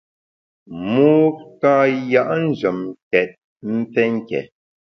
Mû 0.91 1.11
ka 1.61 1.73
ya’ 2.11 2.23
njem 2.43 2.79
tèt 3.09 3.29
mfé 3.73 4.03
nké. 4.15 4.39